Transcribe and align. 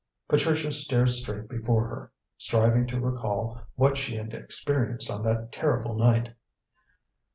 Patricia 0.27 0.71
stared 0.71 1.09
straight 1.09 1.47
before 1.47 1.87
her, 1.87 2.11
striving 2.35 2.87
to 2.87 2.99
recall 2.99 3.61
what 3.75 3.95
she 3.97 4.15
had 4.15 4.33
experienced 4.33 5.11
on 5.11 5.21
that 5.21 5.51
terrible 5.51 5.93
night. 5.95 6.33